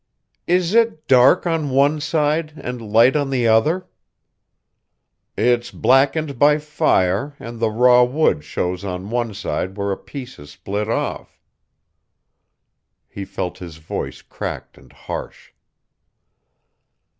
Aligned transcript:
"Is 0.47 0.73
it 0.73 1.07
dark 1.07 1.45
on 1.45 1.69
one 1.69 1.99
side 2.01 2.53
and 2.57 2.81
light 2.81 3.15
on 3.15 3.29
the 3.29 3.47
other?" 3.47 3.85
"It's 5.37 5.69
blackened 5.69 6.39
by 6.39 6.57
fire 6.57 7.35
and 7.39 7.59
the 7.59 7.69
raw 7.69 8.01
wood 8.03 8.43
shows 8.43 8.83
on 8.83 9.11
one 9.11 9.35
side 9.35 9.77
where 9.77 9.91
a 9.91 9.97
piece 9.97 10.39
is 10.39 10.49
split 10.49 10.89
off." 10.89 11.39
He 13.09 13.25
felt 13.25 13.59
his 13.59 13.77
voice 13.77 14.23
cracked 14.23 14.75
and 14.75 14.91
harsh. 14.91 15.51